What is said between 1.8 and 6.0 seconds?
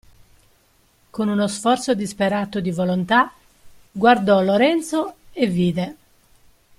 disperato di volontà guardò Lorenzo e vide.